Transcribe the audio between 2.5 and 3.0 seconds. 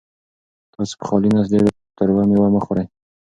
مه خورئ.